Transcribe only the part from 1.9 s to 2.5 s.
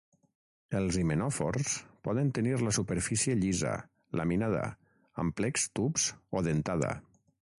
poden